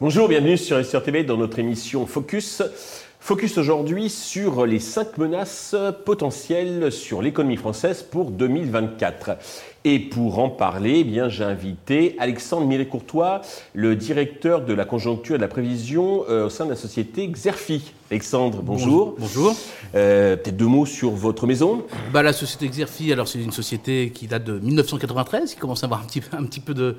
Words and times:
Bonjour, 0.00 0.28
bienvenue 0.28 0.56
sur 0.56 0.84
SR 0.84 1.02
TV 1.02 1.24
dans 1.24 1.36
notre 1.36 1.58
émission 1.58 2.06
Focus. 2.06 2.62
Focus 3.18 3.58
aujourd'hui 3.58 4.08
sur 4.08 4.64
les 4.64 4.78
cinq 4.78 5.18
menaces 5.18 5.74
potentielles 6.04 6.92
sur 6.92 7.20
l'économie 7.20 7.56
française 7.56 8.04
pour 8.04 8.30
2024. 8.30 9.30
Et 9.84 10.00
pour 10.00 10.38
en 10.40 10.50
parler, 10.50 10.98
eh 11.00 11.04
bien, 11.04 11.28
j'ai 11.28 11.44
invité 11.44 12.16
Alexandre 12.18 12.66
Miret-Courtois, 12.66 13.42
le 13.74 13.94
directeur 13.96 14.64
de 14.64 14.74
la 14.74 14.84
conjoncture 14.84 15.36
et 15.36 15.38
de 15.38 15.42
la 15.42 15.48
prévision 15.48 16.24
euh, 16.28 16.46
au 16.46 16.50
sein 16.50 16.64
de 16.64 16.70
la 16.70 16.76
société 16.76 17.26
Xerfi. 17.28 17.92
Alexandre, 18.10 18.62
bonjour. 18.62 19.14
Bonjour. 19.18 19.54
Euh, 19.94 20.34
Peut-être 20.36 20.56
deux 20.56 20.66
mots 20.66 20.86
sur 20.86 21.10
votre 21.10 21.46
maison. 21.46 21.84
Bah, 22.10 22.22
la 22.22 22.32
société 22.32 22.66
Xerfi, 22.66 23.12
alors 23.12 23.28
c'est 23.28 23.38
une 23.38 23.52
société 23.52 24.10
qui 24.14 24.26
date 24.26 24.44
de 24.44 24.58
1993, 24.58 25.54
qui 25.54 25.60
commence 25.60 25.82
à 25.84 25.86
avoir 25.86 26.00
un 26.02 26.06
petit, 26.06 26.22
un 26.32 26.44
petit 26.44 26.60
peu 26.60 26.72
de- 26.72 26.96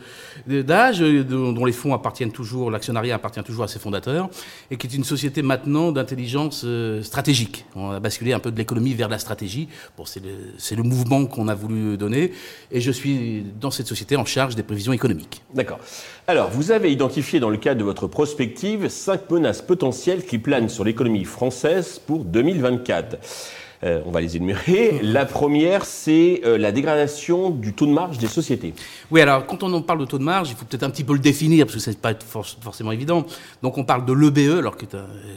de- 0.48 0.62
d'âge, 0.62 1.02
euh, 1.02 1.24
dont 1.24 1.66
les 1.66 1.72
fonds 1.72 1.96
appartiennent 1.96 2.32
toujours, 2.32 2.70
l'actionnariat 2.70 3.16
appartient 3.16 3.42
toujours 3.44 3.64
à 3.64 3.68
ses 3.68 3.80
fondateurs, 3.80 4.30
et 4.70 4.78
qui 4.78 4.86
est 4.86 4.94
une 4.96 5.04
société 5.04 5.42
maintenant 5.42 5.92
d'intelligence 5.92 6.62
euh, 6.64 7.02
stratégique. 7.02 7.66
On 7.76 7.90
a 7.90 8.00
basculé 8.00 8.32
un 8.34 8.40
peu 8.40 8.52
de 8.52 8.58
l'économie 8.58 8.94
vers 8.94 9.10
la 9.10 9.18
stratégie. 9.18 9.68
Bon, 9.98 10.06
c'est 10.06 10.22
le, 10.24 10.76
le 10.78 10.84
mouvement 10.84 11.26
qu'on 11.26 11.48
a 11.48 11.56
voulu 11.56 11.98
donner, 11.98 12.32
et 12.72 12.79
je 12.82 12.92
suis 12.92 13.44
dans 13.60 13.72
cette 13.72 13.88
société 13.88 14.16
en 14.16 14.26
charge 14.26 14.56
des 14.56 14.64
prévisions 14.64 14.94
économiques. 14.94 15.42
D'accord. 15.54 15.80
Alors, 16.28 16.50
vous 16.50 16.72
avez 16.72 16.92
identifié 16.92 17.40
dans 17.40 17.50
le 17.50 17.58
cadre 17.58 17.80
de 17.80 17.86
votre 17.86 18.08
prospective 18.08 18.88
cinq 18.90 19.30
menaces 19.32 19.62
potentielles 19.62 20.26
qui 20.26 20.38
planent 20.40 20.70
sur 20.70 20.84
l'économie 20.84 21.26
française 21.26 22.00
pour 22.06 22.24
2024. 22.26 23.18
Euh, 23.82 24.02
on 24.06 24.12
va 24.12 24.20
les 24.20 24.36
énumérer. 24.36 25.00
La 25.04 25.26
première, 25.26 25.86
c'est 25.86 26.42
euh, 26.44 26.58
la 26.58 26.74
dégradation 26.74 27.50
du 27.50 27.72
taux 27.72 27.86
de 27.86 27.94
marge 27.94 28.18
des 28.18 28.28
sociétés. 28.28 28.74
Oui, 29.10 29.22
alors 29.22 29.46
quand 29.46 29.64
on 29.64 29.72
en 29.74 29.82
parle 29.82 30.00
de 30.00 30.06
taux 30.06 30.18
de 30.18 30.24
marge, 30.24 30.50
il 30.50 30.56
faut 30.58 30.66
peut-être 30.66 30.84
un 30.84 30.90
petit 30.90 31.06
peu 31.06 31.14
le 31.14 31.20
définir 31.20 31.66
parce 31.66 31.76
que 31.76 31.82
c'est 31.82 31.98
pas 31.98 32.14
for- 32.14 32.46
forcément 32.60 32.92
évident. 32.92 33.26
Donc 33.64 33.78
on 33.78 33.86
parle 33.86 34.06
de 34.06 34.12
l'EBE, 34.12 34.58
alors 34.58 34.76
que 34.76 34.84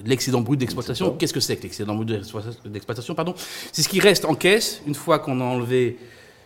l'excédent 0.05 0.41
brut 0.41 0.59
d'exploitation. 0.59 1.13
Qu'est-ce 1.17 1.33
que 1.33 1.39
c'est 1.39 1.55
que 1.57 1.63
l'excédent 1.63 1.95
brut 1.95 2.09
d'exploitation- 2.09 2.59
d'exploitation 2.69 3.15
Pardon, 3.15 3.35
c'est 3.71 3.83
ce 3.83 3.89
qui 3.89 4.01
reste 4.01 4.25
en 4.25 4.35
caisse 4.35 4.83
une 4.89 4.97
fois 4.97 5.21
qu'on 5.21 5.41
a 5.41 5.45
enlevé 5.45 5.97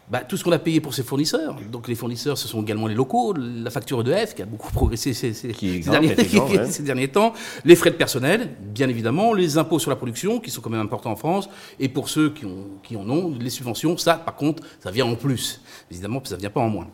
bah, 0.08 0.20
tout 0.20 0.36
ce 0.36 0.44
qu'on 0.44 0.52
a 0.52 0.58
payé 0.58 0.80
pour 0.80 0.94
ses 0.94 1.02
fournisseurs. 1.02 1.56
Donc 1.70 1.88
les 1.88 1.96
fournisseurs, 1.96 2.38
ce 2.38 2.46
sont 2.46 2.62
également 2.62 2.86
les 2.86 2.94
locaux, 2.94 3.34
la 3.34 3.70
facture 3.70 4.00
EDF 4.00 4.34
qui 4.34 4.42
a 4.42 4.46
beaucoup 4.46 4.70
progressé 4.70 5.12
ces, 5.12 5.32
derniers, 5.80 6.12
est 6.12 6.18
exempt, 6.20 6.50
ouais. 6.50 6.70
ces 6.70 6.84
derniers 6.84 7.08
temps, 7.08 7.32
les 7.64 7.74
frais 7.74 7.90
de 7.90 7.96
personnel, 7.96 8.54
bien 8.60 8.88
évidemment, 8.88 9.32
les 9.32 9.58
impôts 9.58 9.80
sur 9.80 9.90
la 9.90 9.96
production 9.96 10.38
qui 10.38 10.50
sont 10.50 10.60
quand 10.60 10.70
même 10.70 10.80
importants 10.80 11.10
en 11.10 11.16
France, 11.16 11.48
et 11.80 11.88
pour 11.88 12.08
ceux 12.08 12.30
qui, 12.30 12.44
ont, 12.44 12.66
qui 12.84 12.96
en 12.96 13.08
ont, 13.10 13.36
les 13.38 13.50
subventions, 13.50 13.96
ça 13.96 14.14
par 14.14 14.36
contre, 14.36 14.62
ça 14.80 14.90
vient 14.90 15.06
en 15.06 15.16
plus. 15.16 15.60
Évidemment, 15.90 16.20
ça 16.24 16.36
ne 16.36 16.40
vient 16.40 16.50
pas 16.50 16.60
en 16.60 16.68
moins. 16.68 16.88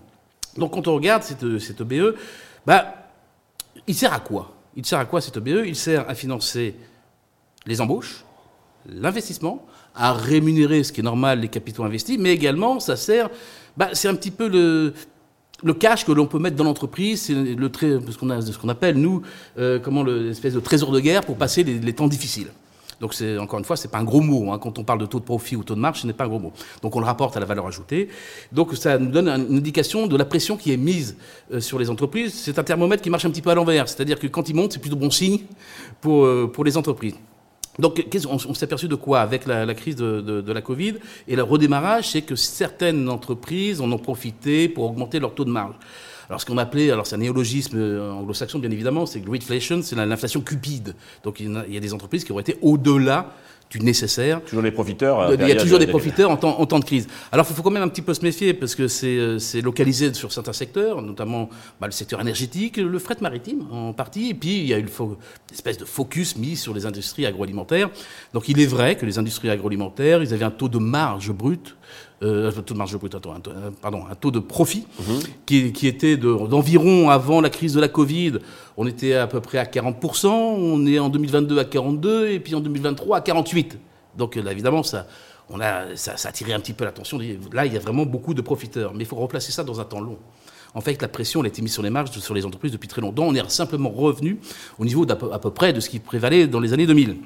Donc 0.57 0.73
quand 0.73 0.89
on 0.89 0.95
regarde 0.95 1.23
cette, 1.23 1.59
cette 1.59 1.81
EBE, 1.83 2.15
bah, 2.67 2.95
il 3.87 3.95
sert 3.95 4.13
à 4.13 4.21
quoi? 4.21 4.55
Il 4.75 4.87
sert 4.87 4.99
à 4.99 5.05
quoi 5.05 5.21
cette 5.21 5.37
EBE 5.37 5.67
Il 5.67 5.77
sert 5.77 6.09
à 6.09 6.15
financer 6.15 6.77
les 7.67 7.81
embauches, 7.81 8.25
l'investissement, 8.89 9.65
à 9.95 10.13
rémunérer, 10.13 10.83
ce 10.85 10.93
qui 10.93 11.01
est 11.01 11.05
normal, 11.05 11.41
les 11.41 11.49
capitaux 11.49 11.85
investis, 11.85 12.19
mais 12.19 12.33
également, 12.33 12.81
ça 12.81 12.97
sert, 12.97 13.31
bah, 13.77 13.91
c'est 13.93 14.09
un 14.09 14.15
petit 14.15 14.31
peu 14.31 14.49
le, 14.49 14.93
cash 15.75 16.05
que 16.05 16.13
l'on 16.13 16.27
peut 16.27 16.39
mettre 16.39 16.57
dans 16.57 16.65
l'entreprise, 16.65 17.23
c'est 17.23 17.35
le 17.35 17.71
ce 17.79 18.19
qu'on 18.19 18.41
ce 18.41 18.59
qu'on 18.59 18.69
appelle, 18.69 18.97
nous, 18.97 19.23
euh, 19.59 19.79
comment 19.79 20.03
le- 20.03 20.29
l'espèce 20.29 20.55
de 20.55 20.61
trésor 20.61 20.91
de 20.93 21.01
guerre 21.01 21.23
pour 21.23 21.37
passer 21.37 21.63
les, 21.63 21.93
temps 21.93 22.09
difficiles. 22.09 22.49
Donc, 23.01 23.15
c'est, 23.15 23.37
encore 23.39 23.59
une 23.59 23.65
fois, 23.65 23.77
c'est 23.77 23.91
pas 23.91 23.99
un 23.99 24.05
gros 24.05 24.21
mot. 24.21 24.53
hein. 24.53 24.59
Quand 24.59 24.79
on 24.79 24.85
parle 24.85 25.01
de 25.01 25.07
taux 25.07 25.19
de 25.19 25.25
profit 25.25 25.57
ou 25.57 25.65
taux 25.65 25.75
de 25.75 25.81
marge, 25.81 26.03
ce 26.03 26.07
n'est 26.07 26.13
pas 26.13 26.25
un 26.25 26.29
gros 26.29 26.39
mot. 26.39 26.53
Donc, 26.83 26.95
on 26.95 27.01
le 27.01 27.05
rapporte 27.07 27.37
à 27.37 27.41
la 27.41 27.47
valeur 27.47 27.67
ajoutée. 27.67 28.09
Donc, 28.53 28.77
ça 28.77 28.97
nous 28.97 29.11
donne 29.11 29.29
un- 29.29 29.45
une 29.45 29.57
indication 29.57 30.07
de 30.07 30.17
la 30.17 30.25
pression 30.25 30.57
qui 30.57 30.73
est 30.73 30.77
mise 30.77 31.17
euh, 31.53 31.59
sur 31.59 31.81
les 31.81 31.91
entreprises. 31.91 32.33
C'est 32.33 32.61
un 32.61 32.63
thermomètre 32.63 33.03
qui 33.03 33.11
marche 33.11 33.25
un 33.25 33.31
petit 33.31 33.43
peu 33.43 33.51
à 33.51 33.55
l'envers. 33.57 33.89
C'est-à-dire 33.89 34.21
que 34.21 34.29
quand 34.29 34.49
il 34.49 34.55
monte, 34.55 34.73
c'est 34.75 34.79
plutôt 34.79 34.95
bon 34.95 35.11
signe 35.11 35.41
pour, 36.01 36.25
euh, 36.25 36.49
pour 36.53 36.63
les 36.65 36.77
entreprises. 36.77 37.15
Donc, 37.79 38.05
on, 38.29 38.55
s'est 38.55 38.65
aperçu 38.65 38.87
de 38.87 38.95
quoi 38.95 39.21
avec 39.21 39.47
la, 39.47 39.75
crise 39.75 39.97
de, 39.97 40.53
la 40.53 40.61
Covid 40.61 40.95
et 41.27 41.37
le 41.37 41.43
redémarrage, 41.43 42.11
c'est 42.11 42.23
que 42.23 42.37
certaines 42.37 43.09
entreprises 43.09 43.81
en 43.81 43.91
ont 43.91 43.99
profité 43.99 44.69
pour 44.69 44.85
augmenter 44.85 45.19
leur 45.21 45.35
taux 45.35 45.45
de 45.45 45.51
marge. 45.51 45.75
Alors, 46.29 46.41
ce 46.41 46.47
qu'on 46.47 46.59
appelait, 46.59 46.91
alors 46.91 47.07
c'est 47.07 47.17
un 47.17 47.19
néologisme 47.19 47.77
euh, 47.77 48.13
anglo-saxon, 48.13 48.59
bien 48.59 48.71
évidemment, 48.71 49.07
c'est 49.07 49.21
greedflation, 49.21 49.83
c'est 49.83 49.97
la- 49.97 50.07
l'inflation 50.07 50.41
cupide. 50.41 50.95
Donc, 51.25 51.41
il 51.41 51.53
y, 51.53 51.57
a, 51.57 51.65
il 51.67 51.75
y 51.75 51.77
a 51.77 51.81
des 51.81 51.93
entreprises 51.93 52.25
qui 52.25 52.33
auraient 52.33 52.43
été 52.43 52.57
au-delà 52.63 53.35
du 53.73 53.81
nécessaire 53.81 54.43
Toujours 54.45 54.63
des 54.63 54.71
profiteurs. 54.71 55.19
euh, 55.21 55.37
il 55.41 55.49
y 55.49 55.53
a 55.53 55.57
toujours 55.57 55.79
de- 55.79 55.85
des 55.87 55.91
profiteurs 55.91 56.31
en 56.31 56.37
temps, 56.37 56.61
en 56.61 56.67
temps 56.67 56.79
de 56.79 56.85
crise. 56.85 57.09
Alors, 57.33 57.47
il 57.49 57.55
faut 57.57 57.63
quand 57.63 57.71
même 57.71 57.83
un 57.83 57.89
petit 57.89 58.03
peu 58.03 58.13
se 58.13 58.21
méfier 58.23 58.53
parce 58.53 58.75
que 58.75 58.87
c'est 58.87 59.17
euh, 59.17 59.39
c'est 59.39 59.63
localisé 59.63 60.13
sur 60.13 60.31
certains 60.31 60.53
secteurs, 60.53 61.01
notamment 61.01 61.49
bah, 61.81 61.87
le 61.87 61.93
secteur 61.93 62.21
énergétique, 62.21 62.77
le 62.77 62.99
fret 62.99 63.17
maritime 63.23 63.65
en 63.73 63.95
partie, 63.95 64.29
et 64.31 64.35
puis 64.35 64.59
il 64.59 64.67
y 64.67 64.75
a 64.75 64.79
une, 64.79 64.89
une 64.89 65.17
espèce 65.55 65.79
de 65.79 65.87
focus 65.87 66.37
mis 66.37 66.57
sur 66.57 66.75
les 66.75 66.85
industries 66.85 67.25
agroalimentaires. 67.25 67.89
Donc, 68.35 68.49
il 68.51 68.61
est 68.61 68.67
vrai 68.67 68.97
que 68.97 69.07
les 69.07 69.19
industries 69.19 69.49
agroalimentaires, 69.49 70.23
ils 70.23 70.35
avaient 70.35 70.45
un 70.45 70.51
taux 70.51 70.69
de 70.69 70.79
marge 70.79 71.31
brute, 71.33 71.77
taux 72.23 72.75
de 72.75 72.79
marge 72.79 72.97
brute, 72.97 73.15
euh, 73.15 73.71
pardon, 73.81 74.05
un 74.11 74.15
taux 74.15 74.31
de 74.31 74.39
profit 74.39 74.87
qui, 75.47 75.73
qui 75.73 75.87
était 75.87 76.17
de- 76.17 76.47
d'environ 76.47 77.11
avant 77.11 77.41
la 77.41 77.51
crise 77.51 77.75
de 77.75 77.81
la 77.81 77.89
Covid, 77.89 78.35
on 78.77 78.87
était 78.87 79.15
à 79.15 79.27
peu 79.27 79.41
près 79.41 79.59
à 79.59 79.65
40%, 79.65 80.29
on 80.29 80.87
est 80.87 80.99
en 80.99 81.09
2022 81.09 81.59
à 81.59 81.65
42% 81.65 82.27
et 82.29 82.41
puis 82.41 82.55
en 82.55 82.61
2023 82.61 83.17
à 83.19 83.21
48%. 83.21 83.77
Donc 84.17 84.37
euh, 84.37 84.43
là, 84.43 84.53
évidemment, 84.53 84.83
ça, 84.83 85.07
on 85.51 85.61
a, 85.61 85.97
ça, 85.97 86.13
a 86.13 86.29
attiré 86.29 86.53
un 86.53 86.61
petit 86.61 86.73
peu 86.73 86.85
l'attention. 86.85 87.19
Là, 87.53 87.67
il 87.67 87.73
y 87.73 87.77
a 87.77 87.81
vraiment 87.81 88.07
beaucoup 88.07 88.35
de 88.35 88.41
profiteurs, 88.43 88.93
mais 88.95 89.05
il 89.05 89.07
faut 89.07 89.17
replacer 89.17 89.53
ça 89.53 89.65
dans 89.65 89.81
un 89.81 89.85
temps 89.85 90.01
long. 90.01 90.19
En 90.75 90.81
fait, 90.81 91.03
la 91.03 91.09
pression 91.09 91.43
a 91.43 91.47
été 91.47 91.61
mise 91.61 91.73
sur 91.75 91.83
les 91.83 91.91
marges, 91.91 92.11
sur 92.19 92.33
les 92.35 92.47
entreprises 92.47 92.73
depuis 92.73 92.89
très 92.89 93.03
longtemps. 93.03 93.25
On 93.25 93.35
est 93.35 93.51
simplement 93.51 93.91
revenu 93.91 94.39
au 94.79 94.85
niveau 94.87 95.05
d'à 95.05 95.17
peu, 95.17 95.29
peu 95.29 95.51
près 95.51 95.73
de 95.75 95.81
ce 95.81 95.91
qui 95.91 95.99
prévalait 95.99 96.47
dans 96.47 96.61
les 96.61 96.73
années 96.73 96.87
2000. 96.87 97.17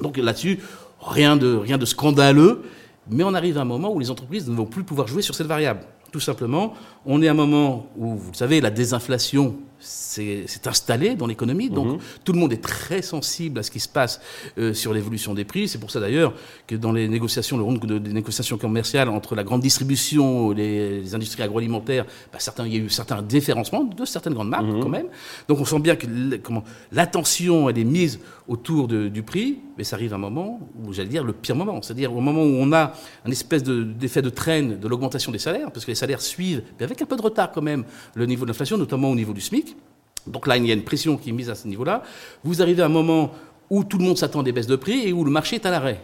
Donc 0.00 0.16
là-dessus, 0.18 0.60
rien 1.00 1.36
de, 1.36 1.56
rien 1.56 1.78
de 1.78 1.84
scandaleux, 1.84 2.62
mais 3.10 3.24
on 3.24 3.34
arrive 3.34 3.58
à 3.58 3.62
un 3.62 3.66
moment 3.66 3.92
où 3.92 3.98
les 3.98 4.10
entreprises 4.10 4.48
ne 4.48 4.54
vont 4.54 4.66
plus 4.66 4.84
pouvoir 4.84 5.08
jouer 5.08 5.22
sur 5.22 5.34
cette 5.34 5.46
variable. 5.46 5.80
Tout 6.10 6.20
simplement, 6.20 6.74
on 7.06 7.22
est 7.22 7.28
à 7.28 7.30
un 7.30 7.34
moment 7.34 7.86
où, 7.96 8.16
vous 8.16 8.30
le 8.32 8.36
savez, 8.36 8.60
la 8.60 8.70
désinflation 8.70 9.56
s'est 9.82 10.44
s'est 10.46 10.66
installée 10.68 11.14
dans 11.16 11.26
l'économie, 11.26 11.68
donc 11.70 12.00
tout 12.24 12.32
le 12.32 12.38
monde 12.38 12.52
est 12.52 12.62
très 12.62 13.02
sensible 13.02 13.58
à 13.58 13.62
ce 13.62 13.70
qui 13.70 13.80
se 13.80 13.88
passe 13.88 14.20
euh, 14.58 14.72
sur 14.72 14.94
l'évolution 14.94 15.34
des 15.34 15.44
prix. 15.44 15.68
C'est 15.68 15.78
pour 15.78 15.90
ça 15.90 16.00
d'ailleurs 16.00 16.32
que 16.66 16.74
dans 16.76 16.92
les 16.92 17.08
négociations, 17.08 17.56
le 17.56 17.62
round 17.64 17.78
de, 17.84 17.98
des 17.98 18.12
négociations 18.12 18.56
commerciales 18.58 19.08
entre 19.08 19.34
la 19.34 19.44
grande 19.44 19.60
distribution, 19.60 20.52
les, 20.52 21.00
les 21.00 21.14
industries 21.14 21.42
agroalimentaires, 21.42 22.06
bah, 22.32 22.38
certains, 22.38 22.66
il 22.66 22.72
y 22.72 22.76
a 22.76 22.80
eu 22.80 22.88
certains 22.88 23.20
déférencements 23.22 23.84
de 23.84 24.04
certaines 24.04 24.34
grandes 24.34 24.48
marques 24.50 24.64
quand 24.80 24.88
même. 24.88 25.06
Donc 25.48 25.60
on 25.60 25.64
sent 25.64 25.80
bien 25.80 25.96
que 25.96 26.06
l'attention 26.90 27.68
elle 27.68 27.78
est 27.78 27.84
mise 27.84 28.20
autour 28.48 28.88
de- 28.88 29.08
du 29.08 29.22
prix, 29.22 29.58
mais 29.78 29.84
ça 29.84 29.96
arrive 29.96 30.12
à 30.12 30.16
un 30.16 30.18
moment 30.18 30.60
où 30.84 30.92
j'allais 30.92 31.08
dire 31.08 31.24
le 31.24 31.32
pire 31.32 31.56
moment, 31.56 31.80
c'est-à-dire 31.80 32.14
au 32.14 32.20
moment 32.20 32.42
où 32.42 32.56
on 32.58 32.72
a 32.72 32.92
un 33.24 33.30
espèce 33.30 33.62
de- 33.62 33.82
d'effet 33.84 34.22
de, 34.22 34.30
traîne 34.30 34.78
de 34.78 34.88
l'augmentation 34.88 35.32
des 35.32 35.38
salaires, 35.38 35.70
parce 35.70 35.84
que 35.84 35.90
les 35.90 35.94
salaires 35.96 36.20
suivent, 36.20 36.62
mais 36.78 36.84
avec 36.84 37.00
un 37.00 37.06
peu 37.06 37.16
de 37.16 37.22
retard 37.22 37.52
quand 37.52 37.62
même, 37.62 37.84
le 38.14 38.26
niveau 38.26 38.44
de 38.44 38.50
l'inflation, 38.50 38.76
notamment 38.76 39.10
au 39.10 39.14
niveau 39.14 39.32
du 39.32 39.40
SMIC. 39.40 39.71
Donc 40.26 40.46
là, 40.46 40.56
il 40.56 40.66
y 40.66 40.70
a 40.70 40.74
une 40.74 40.84
pression 40.84 41.16
qui 41.16 41.30
est 41.30 41.32
mise 41.32 41.50
à 41.50 41.54
ce 41.54 41.66
niveau-là. 41.68 42.02
Vous 42.44 42.62
arrivez 42.62 42.82
à 42.82 42.86
un 42.86 42.90
moment 42.90 43.32
où 43.70 43.84
tout 43.84 43.98
le 43.98 44.04
monde 44.04 44.18
s'attend 44.18 44.40
à 44.40 44.42
des 44.42 44.52
baisses 44.52 44.66
de 44.66 44.76
prix 44.76 45.06
et 45.06 45.12
où 45.12 45.24
le 45.24 45.30
marché 45.30 45.56
est 45.56 45.66
à 45.66 45.70
l'arrêt. 45.70 46.00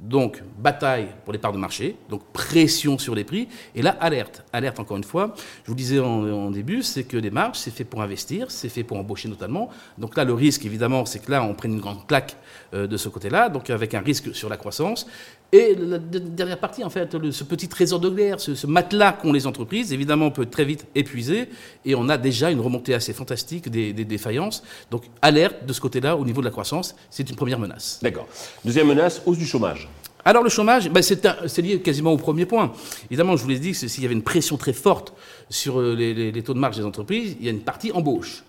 Donc, 0.00 0.42
bataille 0.58 1.08
pour 1.24 1.34
les 1.34 1.38
parts 1.38 1.52
de 1.52 1.58
marché, 1.58 1.94
donc 2.08 2.22
pression 2.32 2.98
sur 2.98 3.14
les 3.14 3.22
prix, 3.22 3.48
et 3.74 3.82
là, 3.82 3.90
alerte. 4.00 4.42
Alerte, 4.50 4.80
encore 4.80 4.96
une 4.96 5.04
fois. 5.04 5.34
Je 5.64 5.68
vous 5.68 5.74
disais 5.74 6.00
en, 6.00 6.26
en 6.26 6.50
début, 6.50 6.82
c'est 6.82 7.04
que 7.04 7.18
les 7.18 7.30
marges, 7.30 7.58
c'est 7.58 7.70
fait 7.70 7.84
pour 7.84 8.00
investir, 8.00 8.50
c'est 8.50 8.70
fait 8.70 8.82
pour 8.82 8.96
embaucher 8.96 9.28
notamment. 9.28 9.68
Donc 9.98 10.16
là, 10.16 10.24
le 10.24 10.32
risque, 10.32 10.64
évidemment, 10.64 11.04
c'est 11.04 11.18
que 11.18 11.30
là, 11.30 11.42
on 11.44 11.52
prenne 11.52 11.74
une 11.74 11.80
grande 11.80 12.06
claque 12.06 12.36
euh, 12.72 12.86
de 12.86 12.96
ce 12.96 13.10
côté-là, 13.10 13.50
donc 13.50 13.68
avec 13.68 13.92
un 13.92 14.00
risque 14.00 14.34
sur 14.34 14.48
la 14.48 14.56
croissance. 14.56 15.06
Et 15.52 15.74
la 15.74 15.98
dernière 15.98 16.60
partie, 16.60 16.84
en 16.84 16.90
fait, 16.90 17.12
le- 17.14 17.32
ce 17.32 17.42
petit 17.42 17.66
trésor 17.66 17.98
de 17.98 18.08
guerre, 18.08 18.38
ce, 18.38 18.54
ce 18.54 18.68
matelas 18.68 19.12
qu'ont 19.12 19.32
les 19.32 19.48
entreprises, 19.48 19.92
évidemment, 19.92 20.30
peut 20.30 20.46
très 20.46 20.64
vite 20.64 20.86
épuiser, 20.94 21.48
et 21.84 21.96
on 21.96 22.08
a 22.08 22.16
déjà 22.18 22.50
une 22.52 22.60
remontée 22.60 22.94
assez 22.94 23.12
fantastique 23.12 23.68
des, 23.68 23.92
des 23.92 24.04
défaillances. 24.04 24.62
Donc, 24.92 25.04
alerte 25.22 25.66
de 25.66 25.72
ce 25.72 25.80
côté-là, 25.80 26.16
au 26.16 26.24
niveau 26.24 26.40
de 26.40 26.44
la 26.46 26.52
croissance, 26.52 26.94
c'est 27.10 27.28
une 27.28 27.34
première 27.36 27.58
menace. 27.58 27.98
D'accord. 28.00 28.28
Deuxième 28.64 28.86
menace, 28.86 29.22
hausse 29.26 29.38
du 29.38 29.46
chômage. 29.46 29.88
Alors 30.24 30.42
le 30.44 30.50
chômage, 30.50 30.90
ben, 30.90 31.02
c'est 31.02 31.62
lié 31.62 31.80
quasiment 31.80 32.12
au 32.12 32.18
premier 32.18 32.44
point. 32.44 32.72
Évidemment, 33.10 33.36
je 33.38 33.42
vous 33.42 33.48
l'ai 33.48 33.58
dit, 33.58 33.74
s'il 33.74 34.02
y 34.02 34.04
avait 34.04 34.14
une 34.14 34.22
pression 34.22 34.58
très 34.58 34.74
forte 34.74 35.14
sur 35.48 35.80
euh, 35.80 35.94
les, 35.96 36.12
les- 36.12 36.30
les 36.30 36.42
taux 36.42 36.52
de 36.52 36.58
marge 36.58 36.76
des 36.76 36.84
entreprises, 36.84 37.36
il 37.40 37.46
y 37.46 37.48
a 37.48 37.52
une 37.52 37.62
partie 37.62 37.90
embauche. 37.90 38.44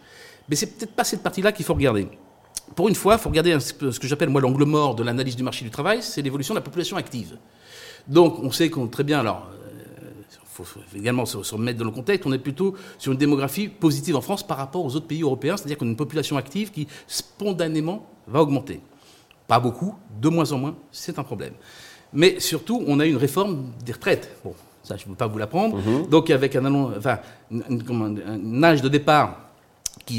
Mais 0.49 0.57
c'est 0.57 0.67
peut-être 0.77 0.91
pas 0.91 1.05
cette 1.05 1.23
partie-là 1.23 1.53
qu'il 1.53 1.63
faut 1.65 1.73
regarder. 1.73 2.07
Pour 2.75 2.87
une 2.87 2.95
fois, 2.95 3.15
il 3.15 3.19
faut 3.19 3.29
regarder 3.29 3.59
ce 3.59 3.73
que 3.73 4.07
j'appelle 4.07 4.29
moi 4.29 4.41
l'angle 4.41 4.63
mort 4.63 4.95
de 4.95 5.03
l'analyse 5.03 5.35
du 5.35 5.43
marché 5.43 5.65
du 5.65 5.71
travail, 5.71 5.99
c'est 6.01 6.21
l'évolution 6.21 6.53
de 6.53 6.59
la 6.59 6.63
population 6.63 6.97
active. 6.97 7.37
Donc 8.07 8.39
on 8.39 8.51
sait 8.51 8.69
qu'on 8.69 8.87
très 8.87 9.03
bien, 9.03 9.19
alors 9.19 9.49
il 10.29 10.37
faut, 10.45 10.63
faut 10.63 10.79
également 10.95 11.25
se, 11.25 11.37
remettre 11.53 11.79
dans 11.79 11.85
le 11.85 11.91
contexte, 11.91 12.25
on 12.25 12.33
est 12.33 12.39
plutôt 12.39 12.75
sur 12.97 13.11
une 13.11 13.17
démographie 13.17 13.67
positive 13.67 14.15
en 14.15 14.21
France 14.21 14.45
par 14.45 14.57
rapport 14.57 14.83
aux 14.85 14.95
autres 14.95 15.07
pays 15.07 15.21
européens, 15.21 15.57
c'est-à-dire 15.57 15.77
qu'on 15.77 15.85
a 15.85 15.89
une 15.89 15.95
population 15.95 16.37
active 16.37 16.71
qui 16.71 16.87
spontanément 17.07 18.05
va 18.27 18.41
augmenter. 18.41 18.79
pas 19.47 19.59
beaucoup, 19.59 19.95
de 20.21 20.29
moins 20.29 20.49
en 20.53 20.57
moins, 20.57 20.75
c'est 20.91 21.19
un 21.19 21.23
problème. 21.23 21.53
Mais 22.13 22.39
surtout, 22.39 22.83
on 22.87 22.99
a 22.99 23.05
une 23.05 23.17
réforme 23.17 23.71
des 23.85 23.93
retraites. 23.93 24.37
Bon, 24.43 24.53
ça, 24.83 24.97
je 24.97 25.05
ne 25.05 25.09
veux 25.09 25.15
pas 25.15 25.27
vous 25.27 25.37
l'apprendre. 25.37 25.77
Mhm. 25.77 26.07
Donc, 26.07 26.29
avec 26.29 26.55
un, 26.55 26.65
enfin, 26.73 27.19
un, 27.51 28.63
âge 28.63 28.81
de 28.81 28.89
départ 28.89 29.50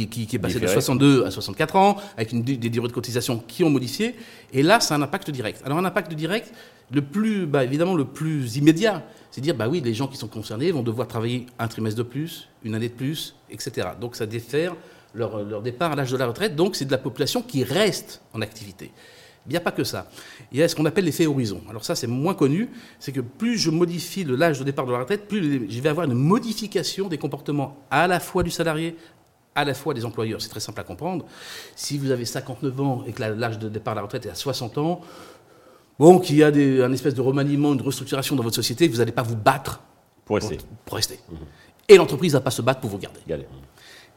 qui, 0.08 0.28
est 0.32 0.38
passé 0.38 0.58
de 0.58 0.66
62 0.66 1.24
à 1.24 1.30
64 1.30 1.76
ans, 1.76 1.96
avec 2.16 2.32
une, 2.32 2.42
des 2.42 2.56
durées 2.56 2.88
de 2.88 2.92
cotisation 2.92 3.42
qui 3.46 3.64
ont 3.64 3.70
modifié. 3.70 4.14
Et 4.52 4.62
là, 4.62 4.78
a 4.78 4.94
un 4.94 5.02
impact 5.02 5.30
direct. 5.30 5.62
Alors, 5.64 5.78
un 5.78 5.84
impact 5.84 6.14
direct, 6.14 6.52
le 6.90 7.02
plus, 7.02 7.46
bah, 7.46 7.64
évidemment, 7.64 7.94
le 7.94 8.04
plus 8.04 8.56
immédiat, 8.56 9.04
c'est 9.30 9.40
dire, 9.40 9.54
bah 9.54 9.68
oui, 9.68 9.80
les 9.80 9.94
gens 9.94 10.08
qui 10.08 10.16
sont 10.16 10.28
concernés 10.28 10.70
vont 10.72 10.82
devoir 10.82 11.08
travailler 11.08 11.46
un 11.58 11.68
trimestre 11.68 11.98
de 11.98 12.02
plus, 12.02 12.48
une 12.64 12.74
année 12.74 12.88
de 12.88 12.94
plus, 12.94 13.36
etc. 13.50 13.88
Donc, 14.00 14.16
ça 14.16 14.26
défère 14.26 14.74
leur, 15.14 15.42
leur 15.44 15.62
départ 15.62 15.92
à 15.92 15.96
l'âge 15.96 16.10
de 16.10 16.16
la 16.16 16.26
retraite. 16.26 16.56
Donc, 16.56 16.76
c'est 16.76 16.84
de 16.84 16.92
la 16.92 16.98
population 16.98 17.42
qui 17.42 17.64
reste 17.64 18.22
en 18.34 18.40
activité. 18.40 18.90
Il 19.46 19.50
n'y 19.50 19.56
a 19.56 19.60
pas 19.60 19.72
que 19.72 19.82
ça. 19.82 20.08
Il 20.52 20.58
y 20.58 20.62
a 20.62 20.68
ce 20.68 20.76
qu'on 20.76 20.84
appelle 20.84 21.04
l'effet 21.04 21.26
horizon. 21.26 21.62
Alors 21.68 21.84
ça, 21.84 21.94
c'est 21.94 22.06
moins 22.06 22.34
connu. 22.34 22.68
C'est 23.00 23.12
que 23.12 23.20
plus 23.20 23.58
je 23.58 23.70
modifie 23.70 24.24
l'âge 24.24 24.60
de 24.60 24.64
départ 24.64 24.86
de 24.86 24.92
la 24.92 25.00
retraite, 25.00 25.26
plus 25.26 25.68
je 25.68 25.80
vais 25.80 25.88
avoir 25.88 26.06
une 26.06 26.14
modification 26.14 27.08
des 27.08 27.18
comportements 27.18 27.76
à 27.90 28.06
la 28.06 28.20
fois 28.20 28.44
du 28.44 28.50
salarié, 28.50 28.96
à 29.54 29.64
la 29.64 29.75
fois 29.75 29.94
des 29.94 30.04
employeurs. 30.04 30.40
C'est 30.40 30.49
très 30.49 30.60
simple 30.60 30.81
à 30.81 30.84
comprendre. 30.84 31.25
Si 31.76 31.99
vous 31.99 32.10
avez 32.10 32.25
59 32.25 32.81
ans 32.81 33.04
et 33.06 33.12
que 33.12 33.22
l'âge 33.22 33.58
de 33.58 33.69
départ 33.69 33.94
de 33.94 33.99
la 33.99 34.02
retraite 34.02 34.26
est 34.26 34.31
à 34.31 34.34
60 34.34 34.78
ans, 34.78 35.00
bon, 35.99 36.19
qu'il 36.19 36.37
y 36.37 36.43
a 36.43 36.50
des, 36.50 36.82
un 36.82 36.93
espèce 36.93 37.14
de 37.14 37.20
remaniement, 37.20 37.72
une 37.72 37.82
restructuration 37.82 38.37
dans 38.37 38.43
votre 38.43 38.56
société, 38.56 38.88
vous 38.88 38.99
n'allez 38.99 39.12
pas 39.12 39.22
vous 39.22 39.37
battre 39.37 39.81
pour 40.25 40.37
rester. 40.37 40.58
Pour, 40.84 40.96
rester. 40.96 41.19
Mhm. 41.31 41.38
Et 41.88 41.96
l'entreprise 41.96 42.32
ne 42.32 42.38
va 42.38 42.43
pas 42.43 42.50
se 42.50 42.62
battre 42.62 42.81
pour 42.81 42.90
vous 42.90 42.99
garder. 42.99 43.20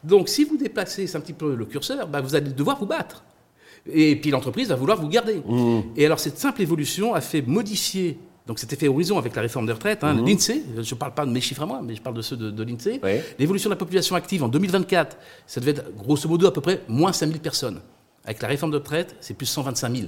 Donc 0.04 0.30
si 0.30 0.44
vous 0.44 0.58
déplacez 0.58 1.16
un 1.16 1.20
petit 1.20 1.34
peu 1.34 1.56
le 1.56 1.66
curseur, 1.66 2.08
bah, 2.08 2.22
vous 2.22 2.36
allez 2.36 2.52
devoir 2.52 2.80
vous 2.80 2.86
battre. 2.86 3.24
Et 3.92 4.16
puis 4.16 4.32
l'entreprise 4.32 4.70
va 4.70 4.76
vouloir 4.76 5.00
vous 5.00 5.10
garder. 5.10 5.42
Mmh. 5.46 5.82
Et 5.96 6.06
alors 6.06 6.20
cette 6.20 6.38
simple 6.38 6.62
évolution 6.62 7.14
a 7.14 7.22
fait 7.22 7.42
modifier 7.42 8.18
donc 8.48 8.60
cet 8.60 8.72
effet 8.74 8.88
horizon 8.88 9.18
avec 9.18 9.36
la 9.36 9.42
réforme 9.42 9.66
des 9.66 9.74
retraites, 9.74 10.04
hein, 10.04 10.14
mmh. 10.14 10.26
l'INSEE, 10.26 10.64
je 10.82 10.94
ne 10.94 11.00
parle 11.00 11.14
pas 11.14 11.26
de 11.26 11.32
mes 11.32 11.42
chiffres 11.42 11.64
à 11.64 11.66
moi, 11.66 11.82
mais 11.84 11.96
je 11.96 12.02
parle 12.02 12.16
de 12.16 12.22
ceux 12.22 12.38
de, 12.38 12.64
l'INSEE, 12.64 13.02
l'évolution 13.40 13.70
de 13.70 13.74
la 13.74 13.78
population 13.78 14.16
active 14.16 14.44
en 14.44 14.48
2024, 14.48 15.18
ça 15.48 15.60
devait 15.60 15.72
être 15.72 15.96
grosso 15.96 16.30
modo 16.30 16.46
à 16.48 16.54
peu 16.54 16.62
près 16.62 16.82
moins 16.88 17.12
5000 17.12 17.40
personnes. 17.40 17.82
Avec 18.24 18.42
la 18.42 18.48
réforme 18.48 18.72
des 18.72 18.78
retraites, 18.78 19.16
c'est 19.20 19.36
plus 19.36 19.46
125 19.46 19.96
000. 19.96 20.08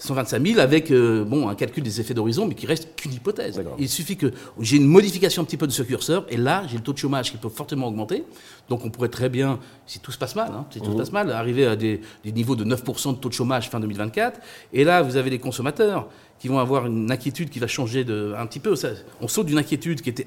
125 0.00 0.46
000 0.46 0.60
avec 0.60 0.92
euh, 0.92 1.24
bon, 1.24 1.48
un 1.48 1.56
calcul 1.56 1.82
des 1.82 2.00
effets 2.00 2.14
d'horizon, 2.14 2.46
mais 2.46 2.54
qui 2.54 2.66
reste 2.66 2.94
qu'une 2.94 3.12
hypothèse. 3.12 3.60
Il 3.78 3.88
suffit 3.88 4.16
que 4.16 4.32
j'ai 4.60 4.76
une 4.76 4.86
modification 4.86 5.42
un 5.42 5.44
petit 5.44 5.56
peu 5.56 5.66
de 5.66 5.72
ce 5.72 5.82
curseur, 5.82 6.24
et 6.30 6.36
là, 6.36 6.62
j'ai 6.68 6.76
le 6.76 6.82
taux 6.82 6.92
de 6.92 6.98
chômage 6.98 7.32
qui 7.32 7.36
peut 7.36 7.48
fortement 7.48 7.88
augmenter. 7.88 8.24
Donc 8.68 8.84
on 8.84 8.90
pourrait 8.90 9.08
très 9.08 9.28
bien, 9.28 9.58
si 9.86 9.98
tout 9.98 10.12
se 10.12 10.18
passe 10.18 10.36
mal, 10.36 10.50
hein, 10.52 10.66
si 10.70 10.80
tout 10.80 10.86
se 10.86 10.90
mmh. 10.90 10.96
passe 10.98 11.12
mal, 11.12 11.32
arriver 11.32 11.66
à 11.66 11.74
des, 11.74 12.00
des 12.22 12.30
niveaux 12.30 12.54
de 12.54 12.64
9% 12.64 13.14
de 13.14 13.18
taux 13.18 13.28
de 13.28 13.34
chômage 13.34 13.70
fin 13.70 13.80
2024. 13.80 14.40
Et 14.72 14.84
là, 14.84 15.02
vous 15.02 15.16
avez 15.16 15.30
les 15.30 15.40
consommateurs 15.40 16.08
qui 16.38 16.46
vont 16.46 16.60
avoir 16.60 16.86
une 16.86 17.10
inquiétude 17.10 17.50
qui 17.50 17.58
va 17.58 17.66
changer 17.66 18.04
de, 18.04 18.34
un 18.38 18.46
petit 18.46 18.60
peu. 18.60 18.74
on 19.20 19.26
saute 19.26 19.46
d'une 19.46 19.58
inquiétude 19.58 20.00
qui 20.00 20.10
était 20.10 20.26